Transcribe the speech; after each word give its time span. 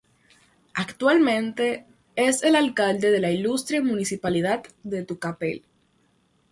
Actualmente 0.73 1.85
es 2.15 2.41
el 2.41 2.55
Alcalde 2.55 3.11
de 3.11 3.19
la 3.19 3.29
Ilustre 3.29 3.81
Municipalidad 3.81 4.63
de 4.81 5.03
Tucapel. 5.05 5.61